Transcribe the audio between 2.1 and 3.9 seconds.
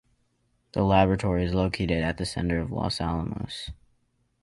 the center of Los Alamos.